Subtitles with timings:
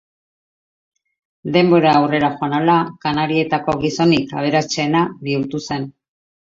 [1.59, 5.93] Denbora aurrera joan ahala, Kanarietako gizonik aberatsena bihurtu zen.